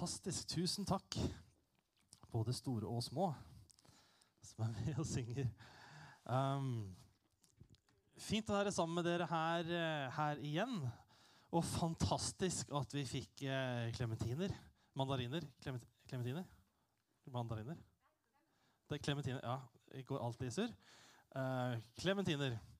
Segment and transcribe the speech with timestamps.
[0.00, 0.46] Fantastisk.
[0.48, 1.12] Tusen takk,
[2.32, 3.26] både store og små,
[4.48, 5.50] som er med og synger.
[6.24, 6.70] Um,
[8.16, 10.72] fint å være sammen med dere her, eh, her igjen.
[11.52, 13.44] Og fantastisk at vi fikk
[13.98, 14.48] klementiner.
[14.48, 14.64] Eh,
[14.96, 15.44] mandariner.
[15.60, 16.48] Klementiner?
[17.28, 17.76] Mandariner?
[18.88, 19.44] Det er klementiner.
[19.44, 19.58] Ja,
[19.98, 20.72] jeg går alltid i surr.
[22.00, 22.56] Klementiner.
[22.56, 22.79] Uh,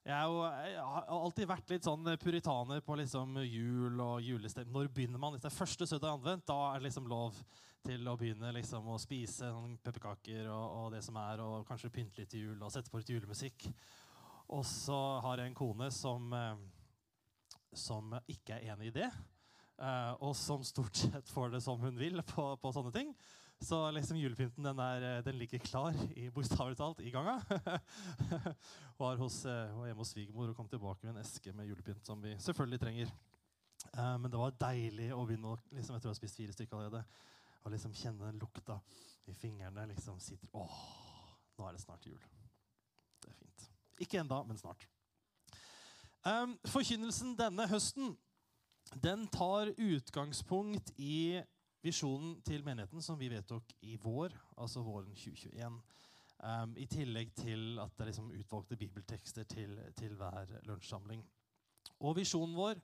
[0.00, 0.36] jeg,
[0.72, 4.72] jeg, har alltid vært litt sånn puritaner på liksom jul og julestemning.
[4.72, 5.34] Når begynner man?
[5.34, 7.36] Hvis det er første søndag anvendt, da er det liksom lov
[7.84, 11.92] til å begynne liksom å spise sånn pepperkaker og, og, det som er, og kanskje
[11.92, 13.68] pynte litt til jul og sette på litt julemusikk.
[14.56, 16.64] Og så har jeg en kone som, eh,
[17.76, 19.10] som ikke er enig i det.
[19.80, 23.14] Eh, og som stort sett får det som hun vil på, på sånne ting.
[23.60, 27.36] Så liksom julepynten den, er, eh, den ligger klar i bokstavelig talt i ganga.
[29.02, 32.06] var, hos, eh, var hjemme hos svigermor og kom tilbake med en eske med julepynt
[32.06, 33.12] som vi selvfølgelig trenger.
[33.96, 36.78] Uh, men det var deilig å begynne å liksom, Jeg tror jeg spist fire stykker
[36.78, 37.04] allerede.
[37.64, 38.78] Og liksom kjenne den lukta
[39.28, 39.86] i fingrene.
[39.92, 40.80] liksom sitter, Åh,
[41.58, 42.20] nå er det snart jul.
[43.20, 43.68] Det er fint.
[44.00, 44.88] Ikke enda, men snart.
[46.24, 48.14] Um, forkynnelsen denne høsten
[49.04, 51.42] den tar utgangspunkt i
[51.84, 55.80] visjonen til menigheten som vi vedtok i vår, altså våren 2021.
[56.40, 61.24] Um, I tillegg til at det er liksom utvalgte bibeltekster til, til hver lunsjsamling.
[62.00, 62.80] Og visjonen vår,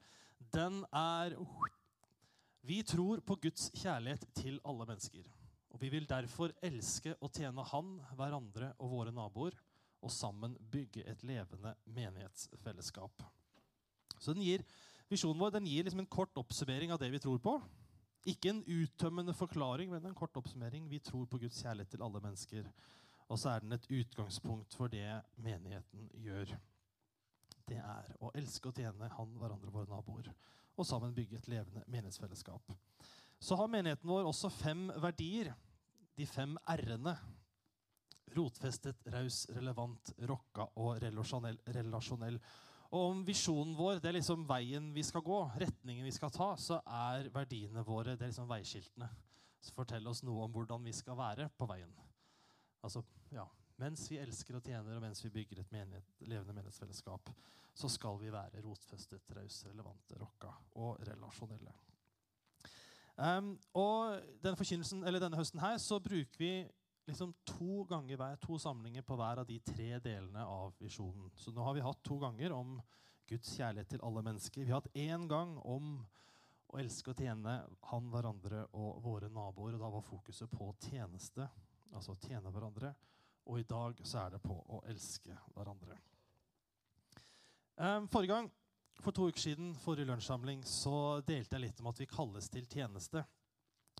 [0.53, 1.37] den er
[2.67, 5.29] Vi tror på Guds kjærlighet til alle mennesker.
[5.71, 9.55] Og vi vil derfor elske og tjene Han, hverandre og våre naboer,
[10.03, 13.23] og sammen bygge et levende menighetsfellesskap.
[14.19, 14.65] Så den gir,
[15.07, 17.53] Visjonen vår den gir liksom en kort oppsummering av det vi tror på.
[18.27, 20.89] Ikke en uttømmende forklaring, men en kort oppsummering.
[20.91, 22.71] Vi tror på Guds kjærlighet til alle mennesker.
[23.29, 25.07] Og så er den et utgangspunkt for det
[25.43, 26.57] menigheten gjør.
[27.67, 30.31] Det er å elske og tjene Han, hverandre, våre naboer.
[30.77, 32.75] Og sammen bygge et levende menighetsfellesskap.
[33.39, 35.53] Så har menigheten vår også fem verdier.
[36.17, 37.17] De fem r-ene.
[38.37, 41.59] Rotfestet, raus, relevant, rocka og relasjonell.
[41.79, 42.41] relasjonell.
[42.97, 46.55] Og om visjonen vår det er liksom veien vi skal gå, retningen vi skal ta,
[46.57, 49.11] så er verdiene våre det er liksom veiskiltene
[49.67, 51.93] som forteller oss noe om hvordan vi skal være på veien.
[52.87, 53.03] Altså,
[53.35, 53.45] ja,
[53.77, 57.29] Mens vi elsker og tjener, og mens vi bygger et menighet, levende menighetsfellesskap,
[57.77, 61.75] så skal vi være rotfestet, rause, relevante, rocka og relasjonelle.
[63.17, 66.53] Um, og denne, denne høsten her så bruker vi
[67.07, 71.31] liksom to ganger hver, to samlinger på hver av de tre delene av visjonen.
[71.39, 72.81] Så nå har vi hatt to ganger om
[73.27, 74.65] Guds kjærlighet til alle mennesker.
[74.65, 75.97] Vi har hatt én gang om
[76.67, 77.57] å elske og tjene
[77.91, 79.77] han, hverandre og våre naboer.
[79.77, 81.49] og Da var fokuset på tjeneste,
[81.95, 82.93] altså tjene hverandre.
[83.47, 85.99] Og i dag så er det på å elske hverandre.
[87.77, 88.51] Ehm, forrige gang,
[89.01, 92.67] for to uker siden, forrige lunsjsamling, så delte jeg litt om at vi kalles til
[92.67, 93.23] tjeneste.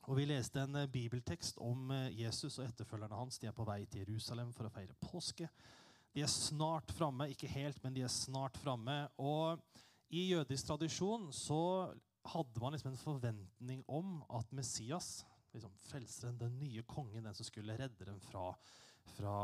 [0.07, 3.41] Og Vi leste en eh, bibeltekst om eh, Jesus og etterfølgerne hans.
[3.43, 5.49] De er på vei til Jerusalem for å feire påske.
[6.15, 7.27] De er snart framme.
[7.33, 8.95] Ikke helt, men de er snart framme.
[9.19, 9.59] Og
[10.15, 11.59] i jødisk tradisjon så
[12.27, 15.25] hadde man liksom en forventning om at Messias,
[15.55, 18.53] liksom frelseren, den nye kongen, den som skulle redde dem fra,
[19.17, 19.35] fra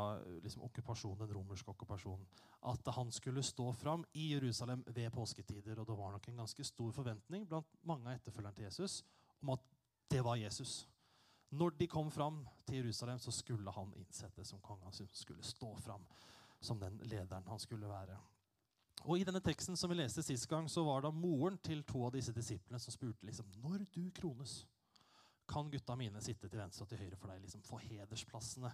[0.44, 2.22] liksom okkupasjonen, den romerske okkupasjonen,
[2.70, 5.82] at han skulle stå fram i Jerusalem ved påsketider.
[5.82, 9.00] Og det var nok en ganske stor forventning blant mange av etterfølgerne til Jesus
[9.42, 9.71] om at
[10.12, 10.88] det var Jesus.
[11.52, 14.84] Når de kom fram til Jerusalem, så skulle han innsettes som konge.
[14.84, 16.04] Han skulle stå fram
[16.60, 18.16] som den lederen han skulle være.
[19.02, 22.04] Og I denne teksten som vi leste sist gang, så var det moren til to
[22.06, 24.62] av disse disiplene som spurte liksom, når du krones,
[25.48, 28.70] kan gutta mine sitte til venstre og til høyre for deg, liksom, få hedersplassene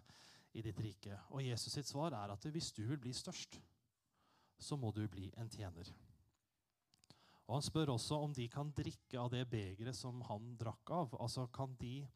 [0.58, 1.16] i ditt rike.
[1.32, 3.56] Og Jesus sitt svar er at hvis du vil bli størst,
[4.58, 5.88] så må du bli en tjener.
[7.48, 11.14] Og Han spør også om de kan drikke av det begeret som han drakk av.
[11.16, 12.06] Altså, Kan de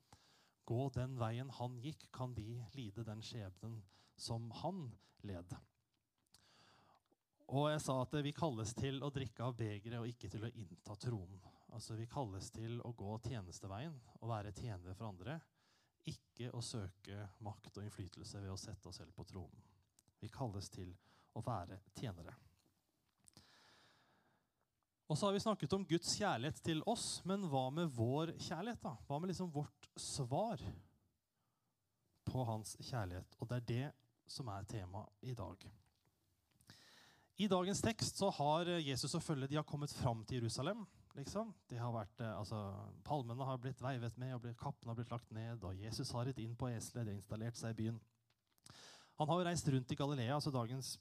[0.69, 2.11] gå den veien han gikk?
[2.13, 3.81] Kan de lide den skjebnen
[4.17, 4.91] som han
[5.25, 5.57] led?
[7.53, 10.53] Og jeg sa at vi kalles til å drikke av begeret og ikke til å
[10.53, 11.41] innta tronen.
[11.73, 15.41] Altså Vi kalles til å gå tjenesteveien og være tjenere for andre.
[16.09, 19.65] Ikke å søke makt og innflytelse ved å sette oss selv på tronen.
[20.21, 20.93] Vi kalles til
[21.35, 22.35] å være tjenere.
[25.13, 28.79] Og så har vi snakket om Guds kjærlighet til oss, men hva med vår kjærlighet?
[28.81, 28.95] da?
[29.05, 30.63] Hva med liksom vårt svar
[32.25, 33.37] på hans kjærlighet?
[33.37, 33.91] Og det er det
[34.33, 35.67] som er temaet i dag.
[37.45, 40.87] I dagens tekst så har Jesus og følget kommet fram til Jerusalem.
[41.15, 41.53] liksom.
[41.69, 42.73] De har vært, eh, altså,
[43.05, 45.63] Palmene har blitt veivet med, og kappene har blitt lagt ned.
[45.65, 48.01] og Jesus har ridd inn på eselet, de har installert seg i byen.
[49.23, 50.97] Han har jo reist rundt i Galilea, altså dagens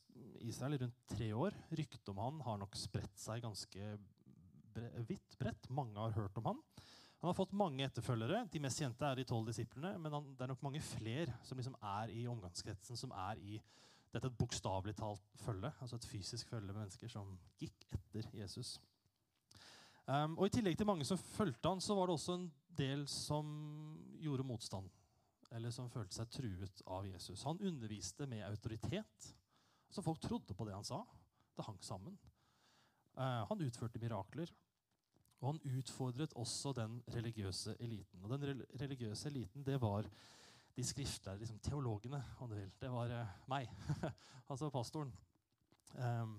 [0.46, 1.56] Israel, rundt tre år.
[1.74, 3.96] Ryktet om han har nok spredt seg ganske
[5.10, 5.66] vidt bredt.
[5.74, 6.60] Mange har hørt om han.
[7.24, 8.44] Han har fått mange etterfølgere.
[8.54, 9.96] De mest kjente er de tolv disiplene.
[9.98, 13.58] Men han, det er nok mange flere som liksom er i omgangskretsen, som er i
[14.14, 15.74] dette et bokstavelig talt følge.
[15.82, 18.76] Altså et fysisk følge med mennesker som gikk etter Jesus.
[20.06, 23.08] Um, og I tillegg til mange som fulgte han, så var det også en del
[23.10, 23.50] som
[24.22, 24.94] gjorde motstand.
[25.52, 27.44] Eller som følte seg truet av Jesus.
[27.44, 29.32] Han underviste med autoritet.
[29.92, 31.02] Så folk trodde på det han sa.
[31.56, 32.16] Det hang sammen.
[33.18, 34.54] Uh, han utførte mirakler.
[35.42, 38.24] Og han utfordret også den religiøse eliten.
[38.24, 40.08] Og den religiøse eliten det var
[40.76, 42.72] de skriftlærde, liksom teologene, om du vil.
[42.80, 43.68] Det var uh, meg,
[44.50, 45.12] altså pastoren.
[46.00, 46.38] Um,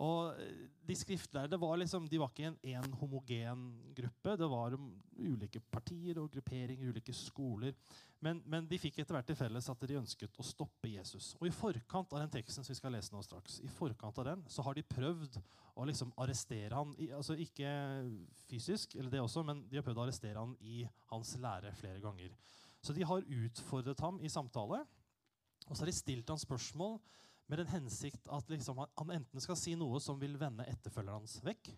[0.00, 4.32] og eh, De skriftlærde var, liksom, de var ikke en, en homogen gruppe.
[4.40, 4.74] Det var
[5.20, 7.76] ulike partier og grupperinger, ulike skoler.
[8.20, 11.34] Men, men, de fikk etter hvert til felles at de ønsket å stoppe Jesus.
[11.38, 14.32] Og I forkant av den teksten som vi skal lese nå straks, i forkant av
[14.32, 15.38] den, så har de prøvd
[15.78, 17.70] å liksom arrestere han, altså Ikke
[18.50, 20.82] fysisk, eller det også, men de har prøvd å arrestere han i
[21.12, 22.34] hans lære flere ganger.
[22.82, 24.82] Så de har utfordret ham i samtale.
[25.68, 26.98] Og så har de stilt han spørsmål
[27.50, 31.40] med den hensikt at liksom han enten skal si noe som vil vende etterfølgeren hans
[31.42, 31.72] vekk,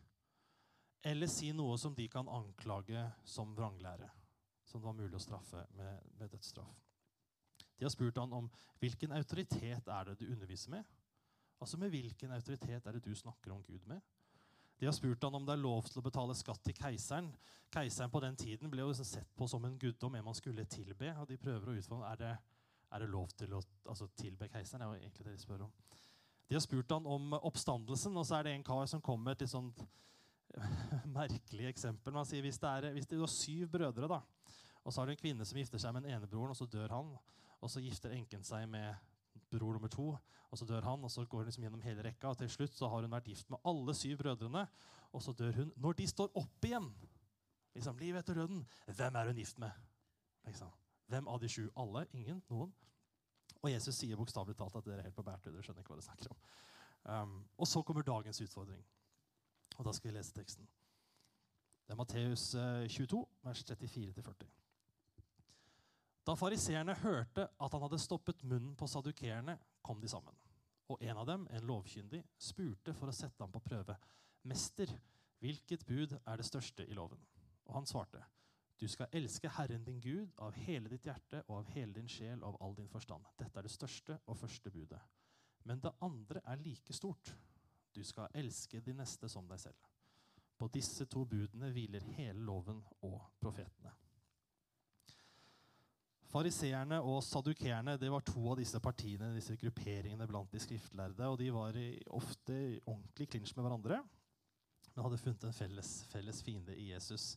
[1.08, 4.10] eller si noe som de kan anklage som vranglære,
[4.68, 6.76] som det var mulig å straffe med, med dødsstraff.
[7.78, 10.84] De har spurt han om hvilken autoritet er det du underviser med.
[11.62, 14.00] Altså Med hvilken autoritet er det du snakker om Gud med?
[14.78, 17.32] De har spurt han om det er lov til å betale skatt til keiseren.
[17.72, 21.14] Keiseren på den tiden ble jo sett på som en guddom, en man skulle tilbe.
[21.16, 22.32] og De prøver å utfordre er det
[22.92, 24.82] er det lov til å altså, tilbe keiseren.
[24.82, 25.72] Det er jo egentlig det De spør om.
[26.48, 29.42] De har spurt han om oppstandelsen, og så er det en kar som kommer med
[29.42, 29.78] et sånt
[31.18, 32.12] merkelig eksempel.
[32.12, 34.20] Man sier hvis det, er, hvis det er syv brødre, da,
[34.82, 36.66] og så har du en kvinne som gifter seg med den ene broren, og så
[36.66, 37.14] dør han.
[37.62, 38.90] Og så gifter enken seg med
[39.52, 40.08] bror nummer to,
[40.50, 41.04] og så dør han.
[41.06, 43.30] Og så går hun liksom gjennom hele rekka, og til slutt så har hun vært
[43.30, 44.66] gift med alle syv brødrene.
[45.12, 45.72] Og så dør hun.
[45.76, 46.90] Når de står opp igjen,
[47.76, 49.82] liksom, liv etter døden, hvem er hun gift med?
[50.48, 50.81] Liksom.
[51.12, 51.66] Hvem av de sju?
[51.76, 52.06] Alle?
[52.16, 52.40] Ingen?
[52.48, 52.72] Noen?
[53.60, 55.52] Og Jesus sier bokstavelig talt at dere er helt på bærtur.
[55.52, 56.38] Dere skjønner ikke hva dere snakker om.
[57.02, 58.80] Um, og så kommer dagens utfordring.
[59.76, 60.68] Og da skal vi lese teksten.
[61.84, 64.50] Det er Matteus 22, eh, vers 34-40.
[66.26, 70.36] Da fariseerne hørte at han hadde stoppet munnen på sadukerene, kom de sammen.
[70.88, 73.96] Og en av dem, en lovkyndig, spurte for å sette ham på prøve.
[74.48, 74.90] Mester,
[75.42, 77.20] hvilket bud er det største i loven?
[77.66, 78.22] Og han svarte,
[78.82, 82.40] du skal elske Herren din Gud av hele ditt hjerte og av hele din sjel
[82.42, 83.28] og av all din forstand.
[83.38, 84.98] Dette er det største og første budet.
[85.70, 87.30] Men det andre er like stort.
[87.94, 89.86] Du skal elske de neste som deg selv.
[90.58, 93.94] På disse to budene hviler hele loven og profetene.
[96.32, 101.28] Fariseerne og sadukeerne det var to av disse partiene, disse grupperingene blant de skriftlærde.
[101.28, 101.78] og De var
[102.18, 104.04] ofte ordentlig klinsj med hverandre,
[104.94, 107.36] men hadde funnet en felles, felles fiende i Jesus.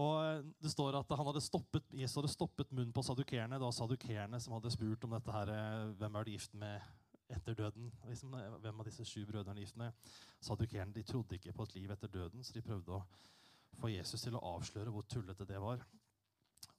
[0.00, 3.60] Og eh, det står at han hadde stoppet, Jesus hadde stoppet munnen på sadukerene.
[3.60, 6.80] Var sadukerene som hadde spurt om dette her, eh, hvem er du gift med
[7.32, 7.90] etter døden.
[8.08, 9.92] Liksom, eh, hvem av disse sju brødrene er gift med?
[10.40, 13.02] Sadukerene de trodde ikke på et liv etter døden, så de prøvde å
[13.80, 15.84] få Jesus til å avsløre hvor tullete det var.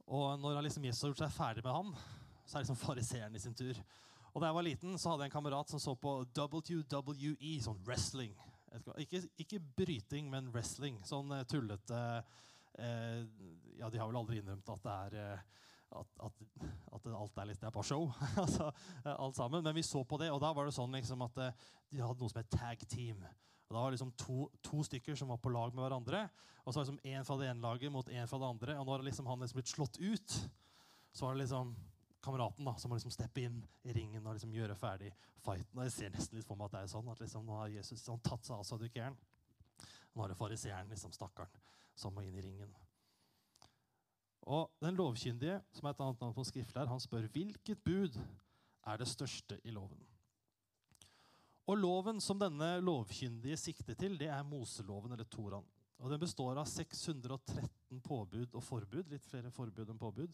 [0.08, 1.94] Og når liksom Jesus har gjort seg ferdig med ham,
[2.46, 3.78] så er liksom fariseeren i sin tur.
[4.34, 7.84] Og Da jeg var liten, så hadde jeg en kamerat som så på WWE, sånn
[7.86, 8.34] wrestling.
[8.98, 10.98] Ikke, ikke bryting, men wrestling.
[11.06, 12.24] Sånn tullete Eh,
[12.78, 15.44] ja, de har vel aldri innrømt at det er eh,
[15.94, 16.44] at, at,
[16.96, 18.08] at, alt er litt det er bare show.
[18.44, 18.72] altså,
[19.04, 19.64] eh, alt sammen.
[19.64, 22.34] Men vi så på det, og da var det sånn liksom, at de hadde noe
[22.34, 23.22] som het tag team.
[23.68, 26.26] Og da var det liksom to, to, stykker som var på lag med hverandre.
[26.64, 28.78] Og så var det liksom én fra det ene laget mot én fra det andre.
[28.82, 30.38] Og når liksom han liksom blitt slått ut,
[31.14, 31.76] så var det liksom
[32.24, 35.12] kameraten da, som må liksom steppe inn i ringen og liksom gjøre ferdig
[35.44, 35.76] fighten.
[35.78, 37.74] Og jeg ser nesten litt for meg at det er sånn, at liksom, nå har
[37.74, 39.18] Jesus liksom tatt seg av sadukeren.
[40.14, 41.62] Nå er det fariseeren, liksom, stakkaren
[41.96, 42.72] som må inn i ringen.
[44.44, 48.18] Og Den lovkyndige, som er et annet navn på skriftlær, han spør hvilket bud
[48.84, 50.02] er det største i loven.
[51.72, 55.64] Og Loven som denne lovkyndige sikter til, det er Moseloven, eller Toran.
[56.04, 59.08] Og Den består av 613 påbud og forbud.
[59.08, 60.34] Litt flere forbud enn påbud.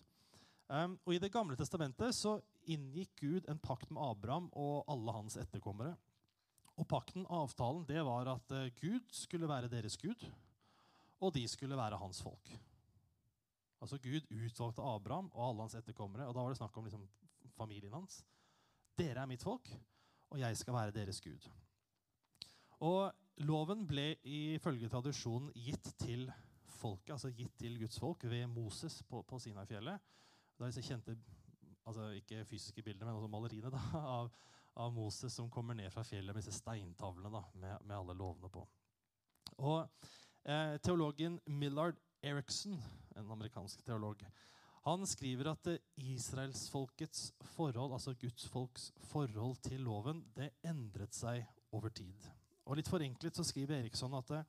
[0.70, 2.40] Um, og I Det gamle testamentet så
[2.70, 5.96] inngikk Gud en pakt med Abraham og alle hans etterkommere.
[6.78, 10.26] Og Pakten, avtalen, det var at uh, Gud skulle være deres Gud,
[11.20, 12.52] og de skulle være hans folk.
[13.80, 16.28] Altså Gud utvalgte Abraham og alle hans etterkommere.
[16.28, 17.08] og Da var det snakk om liksom,
[17.56, 18.24] familien hans.
[18.98, 19.70] Dere er mitt folk,
[20.30, 21.50] og jeg skal være deres Gud.
[22.80, 23.12] Og
[23.48, 26.26] Loven ble ifølge tradisjonen gitt til
[26.80, 30.00] folket, altså gitt til Guds folk ved Moses på, på Sinai-fjellet.
[30.60, 31.16] Er disse kjente
[31.88, 33.80] altså ikke fysiske bildene, men også maleriene da,
[34.18, 34.32] av,
[34.76, 38.52] av, Moses som kommer ned fra fjellet med disse steintavlene da, med, med alle lovene
[38.52, 38.66] på.
[39.64, 39.88] Og
[40.46, 42.78] Eh, teologen Millard Eriksson,
[43.16, 44.22] en amerikansk teolog,
[44.86, 45.82] han skriver at eh,
[46.14, 51.44] israelsfolkets forhold, altså Guds folks forhold til loven, det endret seg
[51.76, 52.30] over tid.
[52.66, 54.44] Og Litt forenklet så skriver Eriksson at det,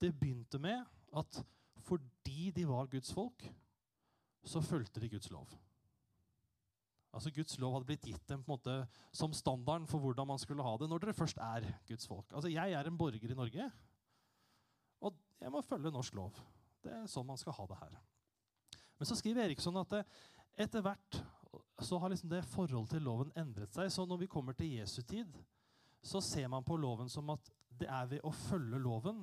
[0.00, 0.82] det begynte med
[1.16, 1.42] at
[1.86, 3.46] fordi de var Guds folk,
[4.44, 5.48] så fulgte de Guds lov.
[7.14, 8.74] Altså Guds lov hadde blitt gitt dem på en måte
[9.16, 12.30] som standarden for hvordan man skulle ha det når dere først er Guds folk.
[12.32, 13.70] Altså Jeg er en borger i Norge,
[15.40, 16.38] jeg må følge norsk lov.
[16.84, 17.98] Det er sånn man skal ha det her.
[19.00, 20.02] Men så skriver Eriksson at det,
[20.60, 21.20] etter hvert
[21.80, 23.88] så har liksom det forholdet til loven endret seg.
[23.92, 25.32] Så når vi kommer til Jesu tid,
[26.04, 27.48] så ser man på loven som at
[27.80, 29.22] det er ved å følge loven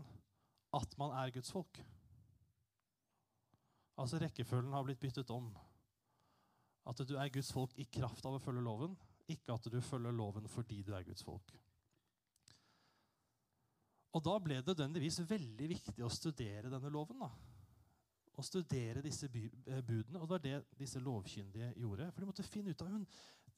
[0.77, 1.79] at man er Guds folk.
[3.97, 5.51] Altså Rekkefølgen har blitt byttet om.
[6.87, 8.93] At du er Guds folk i kraft av å følge loven,
[9.27, 11.53] ikke at du følger loven fordi du er Guds folk.
[14.15, 17.19] Og Da ble det nødvendigvis veldig viktig å studere denne loven.
[17.19, 17.29] da.
[18.37, 20.19] Å studere disse eh, budene.
[20.19, 22.11] Og det var det disse lovkyndige gjorde.
[22.11, 23.07] For de måtte finne ut av hun,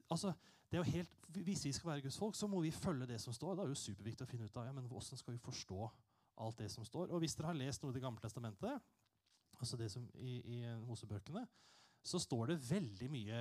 [0.10, 0.34] altså,
[0.70, 3.20] det er jo helt, Hvis vi skal være Guds folk, så må vi følge det
[3.22, 3.56] som står.
[3.56, 5.90] Det er jo superviktig å finne ut av ja, men hvordan skal vi forstå
[6.40, 7.12] alt det som står.
[7.12, 8.82] Og hvis dere har lest noe i Det gamle testamentet,
[9.60, 11.46] altså det som i, i Mosebøkene,
[12.02, 13.40] så står det veldig mye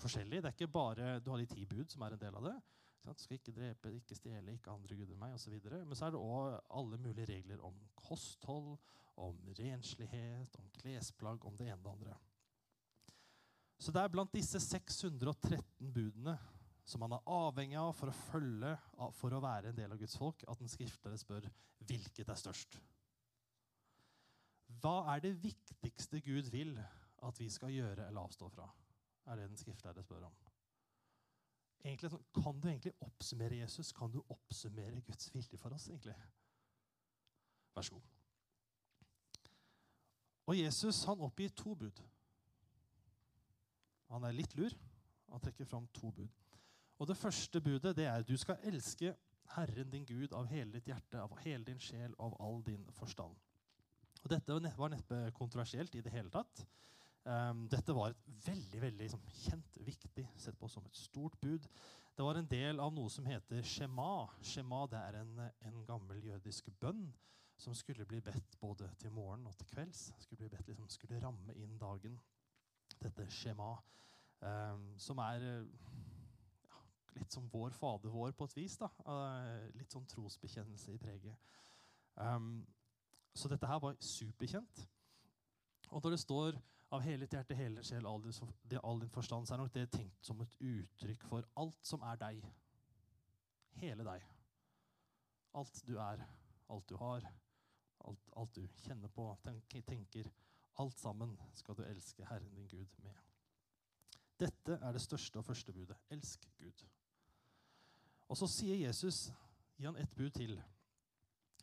[0.00, 0.42] forskjellig.
[0.42, 2.56] Det er ikke bare Du har de ti bud, som er en del av det.
[3.00, 5.56] Skal ikke drepe, ikke stjele, ikke andre guder meg osv.
[5.72, 8.76] Men så er det òg alle mulige regler om kosthold,
[9.20, 12.18] om renslighet, om klesplagg, om det ene og det andre.
[13.80, 16.36] Så det er blant disse 613 budene
[16.84, 18.74] som man er avhengig av for å følge,
[19.16, 21.48] for å være en del av Guds folk, at en skriftlige spør
[21.88, 22.76] hvilket er størst.
[24.80, 28.68] Hva er det viktigste Gud vil at vi skal gjøre eller avstå fra?
[29.30, 30.32] er det den skriftlærde spør om.
[31.84, 33.92] Egentlig, kan du egentlig oppsummere Jesus?
[33.92, 35.88] Kan du oppsummere Guds vilje for oss?
[35.88, 36.14] egentlig?
[37.74, 38.02] Vær så god.
[40.46, 42.02] Og Jesus han oppgir to bud.
[44.10, 44.74] Han er litt lur.
[45.30, 46.28] Han trekker fram to bud.
[46.98, 49.14] Og Det første budet det er du skal elske
[49.54, 53.36] Herren din Gud av hele ditt hjerte, av hele din sjel, av all din forstand.
[54.22, 56.66] Og Dette var neppe kontroversielt i det hele tatt.
[57.24, 61.66] Um, dette var et veldig veldig liksom, kjent, viktig, sett på som et stort bud.
[62.16, 64.26] Det var en del av noe som heter shema.
[64.40, 65.34] Shema det er en,
[65.68, 67.10] en gammel jødisk bønn
[67.60, 70.14] som skulle bli bedt både til morgen og til kvelds.
[70.18, 72.16] Skulle, bli bedt, liksom, skulle ramme inn dagen.
[73.00, 73.74] Dette shema,
[74.40, 75.44] um, som er
[77.18, 78.78] litt som vår Fader vår på et vis.
[78.80, 78.88] da.
[79.04, 81.36] Uh, litt sånn trosbekjennelse i preget.
[82.16, 82.64] Um,
[83.36, 84.86] så dette her var superkjent.
[85.90, 86.60] Og når det står
[86.90, 90.26] 'av hele hjerte, hele sjel, all din, all din forstand', så er nok det tenkt
[90.26, 92.44] som et uttrykk for alt som er deg.
[93.78, 94.24] Hele deg.
[95.54, 96.26] Alt du er,
[96.68, 97.26] alt du har,
[98.04, 100.30] alt, alt du kjenner på, tenker, tenker.
[100.78, 103.14] Alt sammen skal du elske Herren din Gud med.
[104.40, 105.96] Dette er det største og første budet.
[106.10, 106.86] Elsk Gud.
[108.28, 109.28] Og så sier Jesus,
[109.76, 110.56] gi han ett bud til.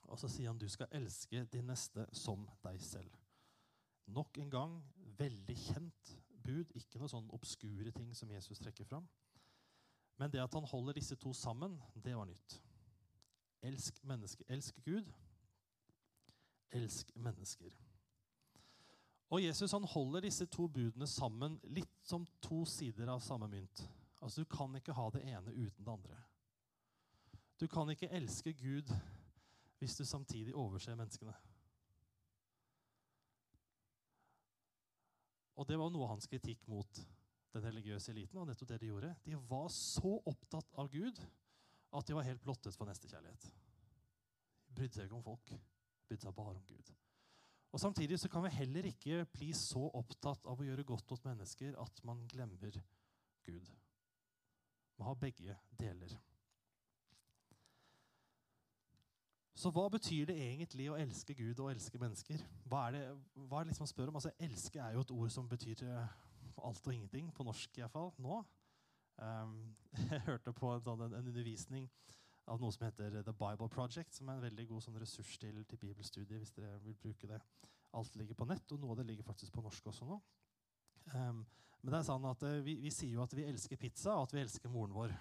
[0.07, 3.15] Og så sier han du skal elske din neste som deg selv.
[4.07, 4.75] Nok en gang
[5.19, 9.07] veldig kjent bud, ikke noe sånn obskure ting som Jesus trekker fram.
[10.17, 12.57] Men det at han holder disse to sammen, det var nytt.
[13.67, 14.45] Elsk mennesker.
[14.49, 15.11] Elsk Gud.
[16.71, 17.75] Elsk mennesker.
[19.29, 23.83] Og Jesus han holder disse to budene sammen litt som to sider av samme mynt.
[24.21, 26.17] Altså Du kan ikke ha det ene uten det andre.
[27.59, 28.93] Du kan ikke elske Gud
[29.77, 31.33] hvis du samtidig overser menneskene.
[35.57, 36.99] Og Det var noe av hans kritikk mot
[37.53, 38.37] den religiøse eliten.
[38.37, 39.15] og nettopp det De gjorde.
[39.23, 41.19] De var så opptatt av Gud
[41.93, 43.49] at de var helt blottet for nestekjærlighet.
[44.67, 45.49] De brydde seg ikke om folk.
[45.49, 45.59] De
[46.07, 46.93] brydde seg bare om Gud.
[47.71, 51.25] Og Samtidig så kan vi heller ikke bli så opptatt av å gjøre godt mot
[51.25, 52.79] mennesker at man glemmer
[53.43, 53.71] Gud.
[54.97, 56.13] Man har begge deler.
[59.57, 62.41] Så hva betyr det egentlig å elske Gud og elske mennesker?
[62.69, 63.05] Hva er det,
[63.49, 64.19] hva er det liksom å spørre om?
[64.19, 66.11] Altså, elske er jo et ord som betyr eh,
[66.67, 68.37] alt og ingenting, på norsk iallfall, nå.
[69.17, 69.55] Um,
[70.11, 71.87] jeg hørte på en, sånn, en, undervisning
[72.47, 75.57] av noe som heter The Bible Project, som er en veldig god sånn ressurs til,
[75.65, 76.37] til bibelstudiet.
[76.37, 77.41] hvis dere vil bruke det.
[77.97, 80.19] Alt ligger på nett, og noe av det ligger faktisk på norsk også nå.
[81.15, 81.41] Um,
[81.81, 84.29] men det er sånn at uh, vi, vi sier jo at vi elsker pizza, og
[84.29, 85.17] at vi elsker moren vår.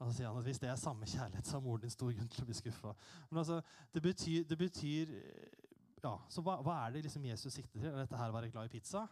[0.00, 2.12] Og så sier han at hvis det er samme kjærlighet, så har moren din stor
[2.16, 2.94] grunn til å bli skuffa.
[3.30, 3.58] Altså,
[3.92, 5.12] det betyr, det betyr
[6.00, 7.90] ja, Så hva, hva, er det liksom Jesus sikter til?
[7.90, 9.02] Er dette her å være glad i pizza?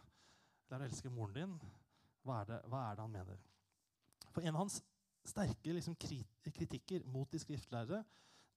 [0.65, 1.51] Eller å elske moren din?
[2.25, 3.43] Hva er, det, hva er det han mener?
[4.33, 4.79] For En av hans
[5.29, 8.01] sterke liksom, kritikker mot de skriftlærere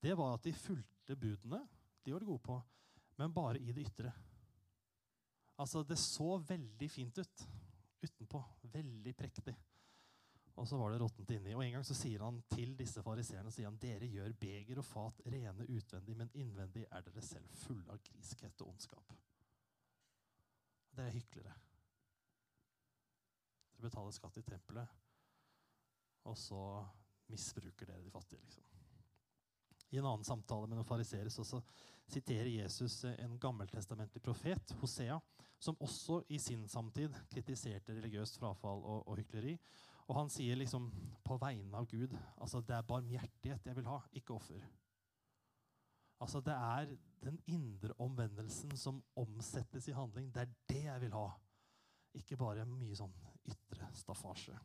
[0.03, 1.61] det var at de fulgte budene.
[2.03, 2.57] De var de gode på,
[3.21, 4.09] men bare i det ytre.
[5.61, 7.45] Altså, Det så veldig fint ut
[8.03, 8.41] utenpå.
[8.73, 9.53] Veldig prektig.
[10.61, 11.55] Og så var det råttent inni.
[11.55, 14.85] Og En gang så sier han til disse fariseerne sier han, dere gjør beger og
[14.85, 19.15] fat rene utvendig, men innvendig er dere selv fulle av griskhet og ondskap.
[20.93, 21.55] Dere er hyklere.
[23.73, 24.99] Dere betaler skatt i tempelet,
[26.29, 26.61] og så
[27.33, 28.43] misbruker dere de fattige.
[28.43, 28.63] liksom.
[29.93, 31.29] I en annen samtale med noen fariseere
[32.09, 35.19] siterer Jesus en gammeltestamentlig profet, Hosea,
[35.59, 39.53] som også i sin samtid kritiserte religiøst frafall og, og hykleri.
[40.07, 40.89] Og han sier liksom
[41.23, 44.65] på vegne av Gud altså det er barmhjertighet jeg vil ha, ikke offer.
[46.23, 46.91] Altså Det er
[47.23, 50.29] den indre omvendelsen som omsettes i handling.
[50.33, 51.25] Det er det jeg vil ha.
[52.13, 53.15] Ikke bare mye sånn
[53.49, 54.55] ytre staffasje.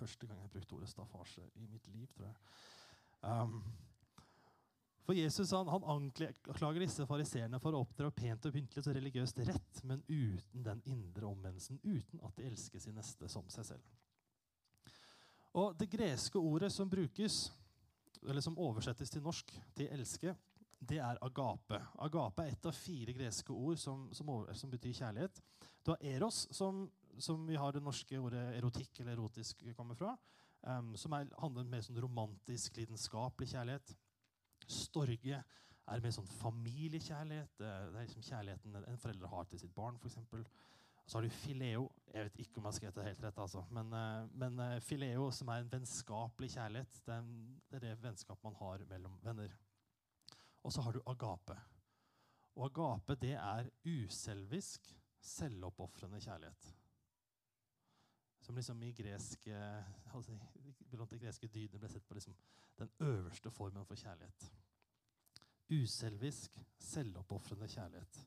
[0.00, 2.36] Første gang jeg brukte ordet staffasje i mitt liv, tror jeg.
[3.22, 3.62] Um,
[5.06, 9.40] for Jesus han, han anklager disse fariseerne for å opptre pent og pyntelig og religiøst
[9.48, 13.96] rett, men uten den indre omvendelsen, uten at de elsker sin neste som seg selv.
[15.58, 17.48] Og Det greske ordet som brukes,
[18.22, 20.36] eller som oversettes til norsk til 'elske',
[20.80, 21.80] det er agape.
[21.98, 25.42] Agape er et av fire greske ord som, som, som betyr kjærlighet.
[25.84, 26.86] Du har eros, som,
[27.18, 30.16] som, vi har det norske ordet erotikk eller erotisk kommer fra.
[30.62, 33.94] Um, som er, handler om mer sånn romantisk, lidenskapelig kjærlighet.
[34.70, 35.42] Storge
[35.90, 37.56] er mer sånn familiekjærlighet.
[37.58, 39.98] Det er liksom kjærligheten en forelder har til sitt barn.
[40.04, 40.44] Eksempel.
[41.06, 41.88] så har du fileo.
[42.14, 43.38] Jeg vet ikke om jeg har skrevet det helt rett.
[43.38, 43.64] altså.
[43.70, 47.26] Men, uh, men uh, fileo, som er en vennskapelig kjærlighet, det er,
[47.72, 49.56] det det vennskap man har mellom venner.
[50.62, 51.56] Og så har du agape.
[52.54, 56.70] Og agape det er uselvisk, selvoppofrende kjærlighet.
[58.40, 59.56] Som liksom i greske,
[60.14, 60.36] altså,
[60.90, 62.36] blant de greske dydene ble sett på liksom
[62.80, 64.46] den øverste formen for kjærlighet.
[65.70, 68.22] Uselvisk, selvoppofrende kjærlighet.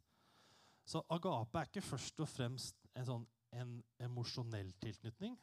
[0.86, 3.73] Så agape er ikke først og fremst en, sånn, en
[4.04, 5.36] emosjonell tilknytning.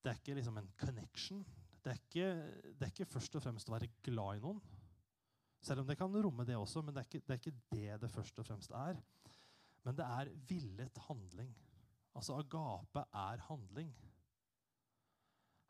[0.00, 1.42] Det er ikke liksom en connection.
[1.80, 2.28] Det er, ikke,
[2.76, 4.60] det er, ikke, først og fremst å være glad i noen.
[5.64, 7.98] Selv om det kan romme det også, men det er, ikke, det er ikke det
[8.02, 9.00] det først og fremst er.
[9.84, 11.52] Men det er villet handling.
[12.14, 13.90] Altså agape er handling.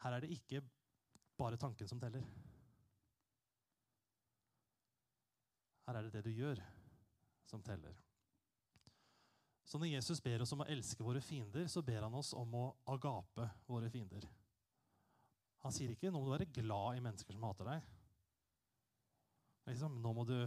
[0.01, 0.63] Her er det ikke
[1.39, 2.25] bare tanken som teller.
[5.87, 6.61] Her er det det du gjør,
[7.45, 7.97] som teller.
[9.65, 12.55] Så når Jesus ber oss om å elske våre fiender, så ber han oss om
[12.59, 14.25] å agape våre fiender.
[15.63, 17.91] Han sier ikke nå må du være glad i mennesker som hater deg.
[19.69, 20.39] Liksom, nå må du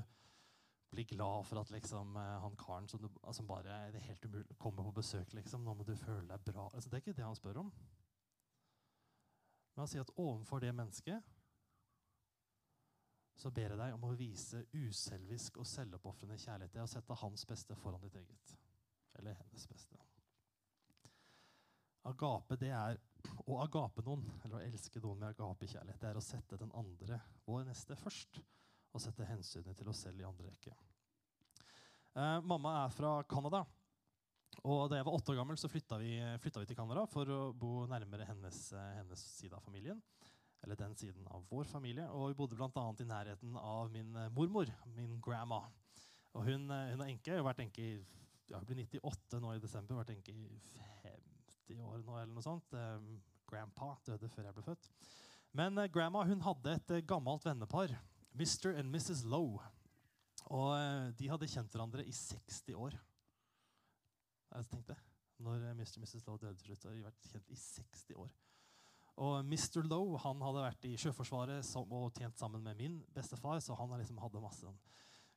[0.93, 4.25] bli glad for at liksom, eh, han karen som, du, som bare det er helt
[4.25, 5.33] umulig, kommer på besøk.
[5.33, 5.65] Liksom.
[5.65, 6.69] Nå må du føle deg bra.
[6.73, 7.71] Altså, det er ikke det han spør om.
[9.73, 11.33] Men han sier at overfor det mennesket
[13.43, 16.73] så ber jeg deg om å vise uselvisk og selvoppofrende kjærlighet.
[16.75, 18.57] Det å sette hans beste foran ditt eget.
[19.19, 19.97] Eller hennes beste.
[22.07, 22.99] Agape, det er
[23.51, 27.19] å agape noen, eller å elske noen med agapekjærlighet, det er å sette den andre,
[27.47, 28.41] vår neste, først.
[28.93, 30.75] Og sette hensynet til oss selv i andre rekke.
[32.13, 33.63] Eh, mamma er fra Canada.
[34.61, 37.29] Og da jeg var åtte år gammel, så flytta vi, flytta vi til Canada for
[37.31, 40.01] å bo nærmere hennes, eh, hennes, side av familien.
[40.63, 42.05] Eller den siden av vår familie.
[42.11, 42.69] Og vi bodde bl.a.
[42.69, 45.63] i nærheten av min eh, mormor, min grandma.
[46.33, 47.39] Og hun, eh, hun er enke.
[47.39, 47.93] Hun enke i
[48.51, 49.99] ja, hun blir 98 nå i desember.
[49.99, 50.47] Vært enke i
[51.01, 52.75] 50 år nå, eller noe sånt.
[53.49, 54.89] Grandpa døde før jeg ble født.
[55.57, 57.93] Men grandma hun hadde et gammelt vennepar.
[58.33, 58.73] Mr.
[58.77, 59.23] and Mrs.
[59.25, 59.61] Lowe.
[60.45, 62.97] Og uh, de hadde kjent hverandre i 60 år.
[64.53, 64.95] Jeg tenkte,
[65.39, 65.97] Når Mr.
[65.97, 66.25] og Mrs.
[66.27, 68.33] Lowe døde til slutt, hadde de vært kjent i 60 år.
[69.21, 69.83] Og Mr.
[69.85, 74.17] Lowe han hadde vært i Sjøforsvaret og tjent sammen med min bestefar, så han liksom
[74.23, 74.79] hadde masse sånn,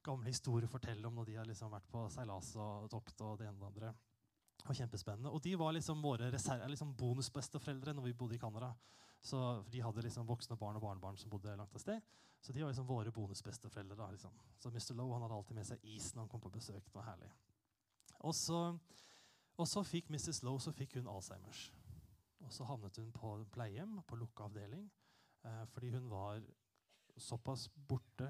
[0.07, 3.21] gamle historier å fortelle om når de har liksom vært på seilas og tokt.
[3.21, 3.95] og det ene og det andre.
[4.67, 5.31] Var kjempespennende.
[5.31, 8.73] Og de var liksom våre liksom bonusbesteforeldre når vi bodde i Canada.
[9.27, 12.03] Så De hadde liksom voksne barn og barnebarn som bodde langt av sted.
[12.41, 14.11] Så de var liksom våre bonusbesteforeldre.
[14.13, 14.35] Liksom.
[14.59, 14.95] Så Mr.
[14.95, 16.93] Lowe han hadde alltid med seg is når han kom på besøk.
[16.95, 17.31] Det herlig.
[18.29, 18.61] Og så,
[19.57, 20.45] og så fikk Mrs.
[20.47, 21.65] Lowe så fikk hun Alzheimers.
[22.47, 24.85] Og så havnet hun på pleiehjem, på lukka avdeling,
[25.43, 26.45] eh, fordi hun var
[27.17, 28.29] såpass borte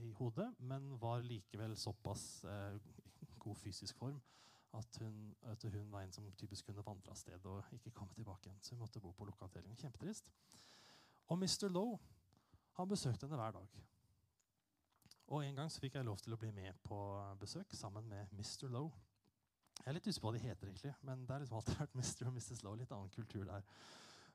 [0.00, 2.80] i hodet, men var likevel såpass eh,
[3.38, 4.18] god fysisk form
[4.72, 8.14] at hun, at hun, var en som typisk kunne vandre av sted og ikke komme
[8.14, 8.60] tilbake igjen.
[8.62, 9.76] Så hun måtte bo på lukkeavdelingen.
[9.76, 10.30] Kjempetrist.
[11.28, 11.68] Og Mr.
[11.68, 11.98] Lowe
[12.78, 13.80] han besøkte henne hver dag.
[15.30, 16.98] Og En gang så fikk jeg lov til å bli med på
[17.38, 18.68] besøk sammen med Mr.
[18.68, 18.90] Lowe.
[19.80, 21.94] Jeg er litt usikker på hva de heter, egentlig, men det har liksom alltid vært
[21.94, 22.26] Mr.
[22.28, 22.62] og Mrs.
[22.62, 22.80] Lowe.
[22.80, 23.68] Litt annen kultur der.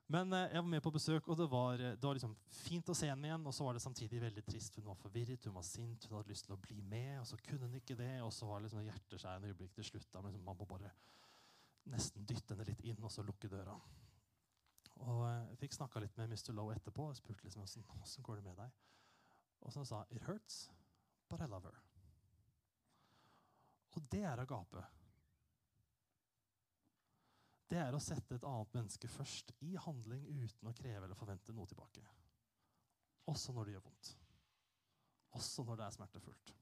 [0.06, 2.94] Men eh, jeg var med på besøk, og det var, det var liksom fint å
[2.94, 3.46] se henne igjen.
[3.48, 4.78] Og så var det samtidig veldig trist.
[4.78, 7.18] Hun var forvirret, hun var sint, hun hadde lyst til å bli med.
[7.22, 10.08] Og så kunne hun ikke det, og så var det liksom hjerteskjærende øyeblikk til slutt.
[10.12, 10.92] Da, liksom, man må bare
[11.90, 13.74] nesten dytte henne litt inn, og så lukke døra.
[15.06, 16.54] Og Jeg fikk snakka litt med Mr.
[16.56, 18.78] Lowe etterpå og spurte liksom, hvordan går det med deg.
[19.66, 20.68] Og så sa It hurts,
[21.28, 21.82] but I love her.
[23.96, 24.84] Og det er agape
[27.70, 31.54] det er å sette et annet menneske først i handling uten å kreve eller forvente
[31.54, 32.04] noe tilbake.
[33.26, 34.12] Også når det gjør vondt.
[35.36, 36.54] Også når det er smertefullt.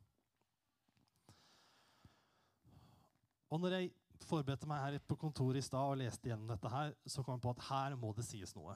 [3.53, 3.93] Og når jeg
[4.25, 7.45] forberedte meg her på kontoret i stad og leste gjennom dette, her, så kom jeg
[7.45, 8.75] på at her må det sies noe.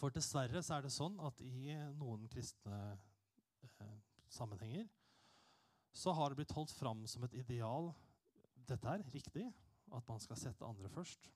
[0.00, 2.78] For dessverre så er det sånn at i noen kristne
[3.68, 3.98] eh,
[4.32, 4.88] sammenhenger
[5.92, 7.90] så har det blitt holdt fram som et ideal
[8.70, 9.48] Dette er riktig,
[9.96, 11.30] at man skal sette andre først.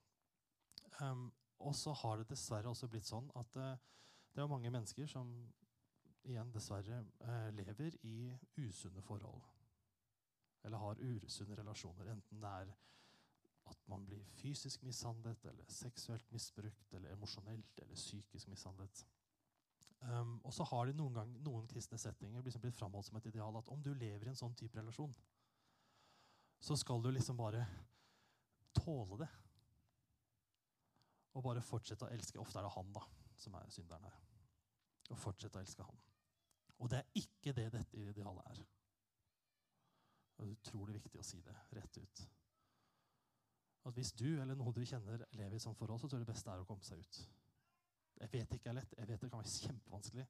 [1.01, 3.75] Um, og så har det dessverre også blitt sånn at uh,
[4.35, 5.31] det er mange mennesker som
[6.25, 9.43] igjen dessverre uh, lever i usunne forhold.
[10.65, 12.11] Eller har usunne relasjoner.
[12.15, 12.73] Enten det er
[13.71, 19.07] at man blir fysisk mishandlet, eller seksuelt misbrukt, eller emosjonelt eller psykisk mishandlet.
[20.05, 23.31] Um, og så har det noen, gang, noen kristne settinger liksom blitt framholdt som et
[23.31, 25.15] ideal at om du lever i en sånn type relasjon,
[26.61, 27.65] så skal du liksom bare
[28.77, 29.31] tåle det.
[31.35, 32.41] Og bare fortsette å elske.
[32.43, 33.03] Ofte er det han da,
[33.39, 34.21] som er synderen her.
[35.11, 36.03] Og fortsette å elske han.
[36.83, 38.63] Og det er ikke det dette idealet er.
[40.35, 42.25] Det er utrolig viktig å si det rett ut.
[43.85, 46.27] At Hvis du eller noen du kjenner lever i et sånt forhold, så tror jeg
[46.27, 47.21] det beste er å komme seg ut.
[48.21, 50.25] Jeg vet det ikke er lett, jeg vet det kan være kjempevanskelig,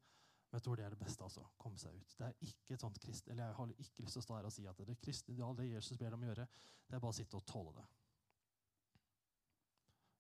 [0.51, 1.25] men jeg tror det er det beste.
[1.25, 2.15] altså, komme seg ut.
[2.19, 4.49] Det er ikke et sånt krist, eller Jeg har ikke lyst til å stå her
[4.49, 6.47] og si at det er kristne ideal, det Jesus ber dem å gjøre,
[6.89, 7.85] det er bare å sitte og tåle det.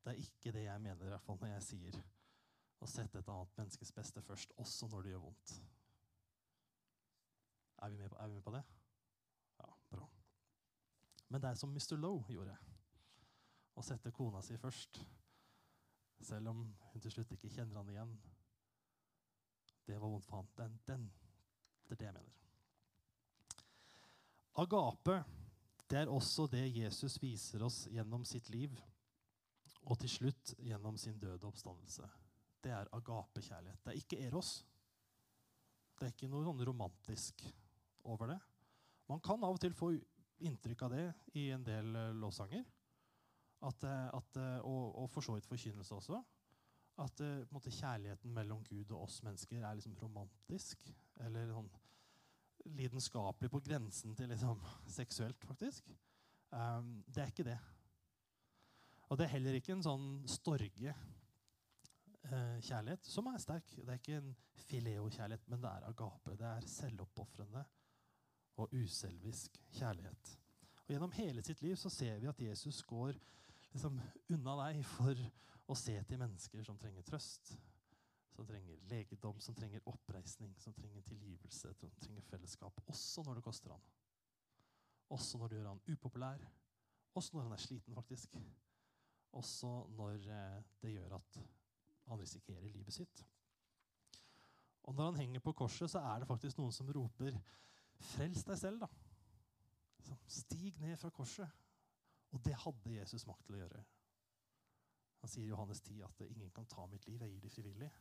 [0.04, 1.96] Det er ikke det jeg mener i hvert fall når jeg sier
[2.84, 5.54] å sette et annet menneskes beste først, også når det gjør vondt.
[7.84, 8.62] Er vi med på, vi med på det?
[9.58, 10.08] Ja, bra.
[11.28, 11.96] Men det er som Mr.
[11.96, 12.56] Lowe gjorde.
[13.74, 15.00] Å sette kona si først.
[16.24, 16.60] Selv om
[16.92, 18.12] hun til slutt ikke kjenner han igjen.
[19.88, 20.52] Det var vondt for han.
[20.60, 21.08] Den, den,
[21.88, 22.40] det er det jeg mener.
[24.60, 25.22] Agape
[25.90, 28.72] det er også det Jesus viser oss gjennom sitt liv
[29.85, 32.09] og til slutt gjennom sin døde oppstandelse.
[32.64, 33.83] Det er agapekjærlighet.
[33.85, 34.53] Det er ikke eros.
[35.99, 37.44] Det er ikke noe sånn romantisk
[38.09, 38.38] over det.
[39.11, 39.92] Man kan av og til få
[40.44, 41.05] inntrykk av det
[41.38, 42.64] i en del uh, lovsanger.
[43.64, 46.23] At, uh, at, uh, og, og, for så vidt forkynnelse også.
[47.05, 47.20] At
[47.51, 50.87] måte, kjærligheten mellom Gud og oss mennesker er liksom romantisk.
[51.25, 51.73] Eller sånn
[52.79, 54.62] lidenskapelig på grensen til liksom,
[54.99, 55.90] seksuelt, faktisk.
[56.55, 57.59] Um, det er ikke det.
[59.08, 63.68] Og det er heller ikke en sånn storge-kjærlighet, eh, som er sterk.
[63.76, 64.32] Det er ikke en
[64.64, 66.30] fileo-kjærlighet, men det er agape.
[66.40, 67.62] Det er selvoppofrende
[68.62, 70.24] og uselvisk kjærlighet.
[70.84, 73.12] Og Gjennom hele sitt liv så ser vi at Jesus går
[73.72, 73.94] liksom
[74.32, 75.14] unna deg for
[75.66, 77.54] å se til mennesker som trenger trøst,
[78.34, 82.80] som trenger legedom, som trenger oppreisning, som trenger tilgivelse, som trenger fellesskap.
[82.90, 83.84] Også når det koster han.
[85.14, 86.40] Også når det gjør han upopulær.
[87.14, 88.36] Også når han er sliten, faktisk.
[89.35, 91.38] Også når eh, det gjør at
[92.09, 93.25] han risikerer livet sitt.
[94.85, 97.37] Og når han henger på korset, så er det faktisk noen som roper
[98.05, 98.88] 'Frels deg selv', da.
[100.29, 101.49] Stig ned fra korset.
[102.35, 103.85] Og det hadde Jesus makt til å gjøre.
[105.23, 107.92] Han sier i Johannes 10 at 'ingen kan ta mitt liv, jeg gir det frivillig'.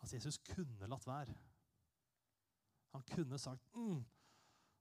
[0.00, 1.34] Altså Jesus kunne latt være.
[2.92, 4.04] Han kunne sagt mm,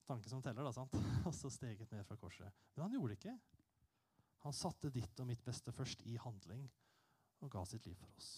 [0.05, 0.93] tanken som teller, da, sant?
[1.27, 2.51] og så steget ned fra korset.
[2.75, 3.39] Men han gjorde det ikke.
[4.43, 6.65] Han satte ditt og mitt beste først i handling
[7.43, 8.33] og ga sitt liv for oss.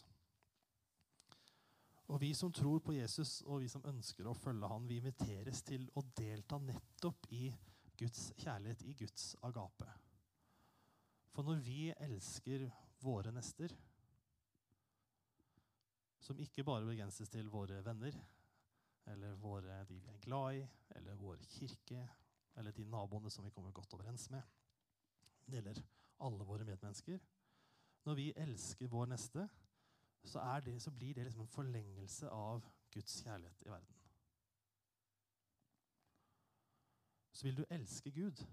[2.13, 5.63] Og Vi som tror på Jesus og vi som ønsker å følge han, vi inviteres
[5.65, 7.47] til å delta nettopp i
[7.97, 9.89] Guds kjærlighet, i Guds agape.
[11.33, 12.67] For når vi elsker
[13.01, 13.73] våre nester,
[16.21, 18.15] som ikke bare begrenses til våre venner,
[19.09, 20.63] eller våre, de vi er glad i,
[20.97, 22.05] eller vår kirke,
[22.55, 24.41] eller de naboene som vi kommer godt overens med,
[25.49, 25.81] gjelder
[26.19, 27.19] alle våre medmennesker.
[28.05, 29.49] Når vi elsker vår neste,
[30.23, 33.95] så, det, så blir det liksom en forlengelse av Guds kjærlighet i verden.
[37.31, 38.45] Så vil du elske Gud,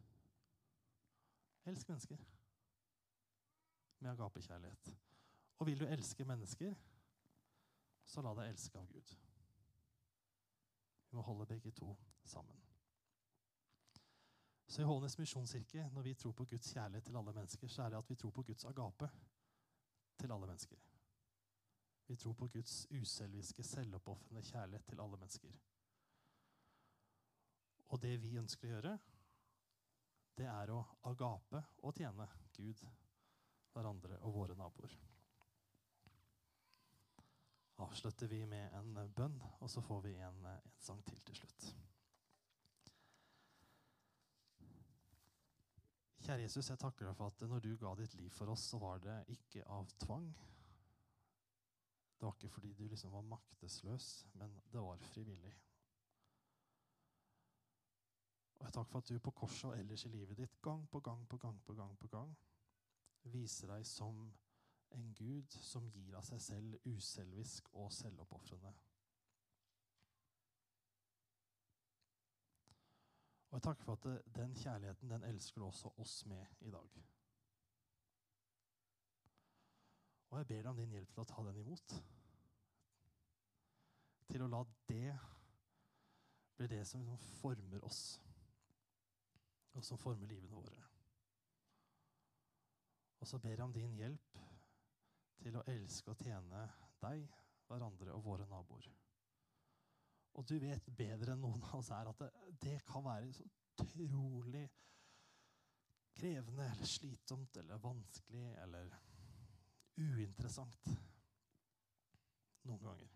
[1.64, 2.16] elsk mennesker
[3.98, 4.96] med agapekjærlighet.
[5.58, 6.74] Og vil du elske mennesker,
[8.04, 9.14] så la deg elske av Gud.
[11.10, 12.71] Vi må holde begge to sammen.
[14.66, 17.92] Så i Hånes misjonskirke, når vi tror på Guds kjærlighet til alle mennesker, så er
[17.92, 19.10] det at vi tror på Guds agape
[20.18, 20.78] til alle mennesker.
[22.06, 25.52] Vi tror på Guds uselviske, selvoppofrende kjærlighet til alle mennesker.
[27.88, 28.98] Og det vi ønsker å gjøre,
[30.38, 32.84] det er å agape og tjene Gud,
[33.72, 34.96] hverandre og våre naboer.
[37.82, 41.72] Avslutter vi med en bønn, og så får vi en, en sang til til slutt.
[46.32, 48.78] Kjære Jesus, jeg takker deg for at når du ga ditt liv for oss, så
[48.80, 50.30] var det ikke av tvang.
[52.16, 54.06] Det var ikke fordi du liksom var maktesløs,
[54.40, 55.52] men det var frivillig.
[58.54, 61.02] Og jeg takker for at du på korset og ellers i livet ditt gang på
[61.04, 62.32] gang på gang på gang på gang
[63.36, 64.24] viser deg som
[64.96, 68.72] en Gud som gir av seg selv uselvisk og selvoppofrende.
[73.52, 77.02] Og jeg takker for at den kjærligheten den elsker også oss med i dag.
[80.30, 81.94] Og jeg ber deg om din hjelp til å ta den imot.
[84.32, 85.18] Til å la det
[86.56, 88.00] bli det som former oss,
[89.76, 90.80] og som former livene våre.
[93.20, 94.40] Og så ber jeg om din hjelp
[95.44, 96.64] til å elske og tjene
[97.04, 97.28] deg,
[97.68, 98.88] hverandre og våre naboer.
[100.38, 102.30] Og du vet bedre enn noen av oss her at det,
[102.62, 103.44] det kan være så
[103.82, 104.64] utrolig
[106.16, 108.94] krevende eller slitsomt eller vanskelig eller
[110.00, 110.88] uinteressant
[112.68, 113.12] noen ganger.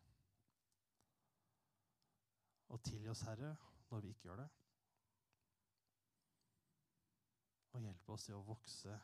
[2.74, 3.54] Og tilgi oss, Herre,
[3.90, 4.48] når vi ikke gjør det.
[7.76, 8.96] Og hjelpe oss til å vokse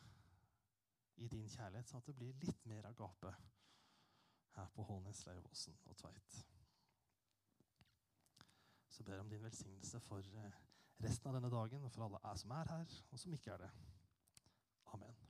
[1.22, 3.34] i din kjærlighet, sånn at det blir litt mer agape
[4.56, 6.51] her på Holnes, Leivåsen og Tveit.
[8.92, 10.62] Så ber jeg om din velsignelse for eh,
[11.04, 13.70] resten av denne dagen og for alle som er her, og som ikke er det.
[14.92, 15.21] Amen.